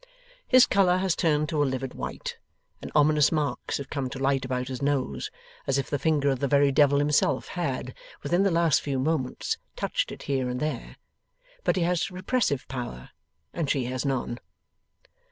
[0.47, 2.39] His colour has turned to a livid white,
[2.81, 5.29] and ominous marks have come to light about his nose,
[5.67, 7.93] as if the finger of the very devil himself had,
[8.23, 10.95] within the last few moments, touched it here and there.
[11.63, 13.11] But he has repressive power,
[13.53, 14.39] and she has none.